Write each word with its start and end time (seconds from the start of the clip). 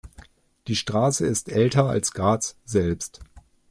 Die 0.65 0.75
Straße 0.75 1.27
ist 1.27 1.49
älter 1.51 1.85
als 1.87 2.11
Graz 2.11 2.55
selbst. 2.65 3.19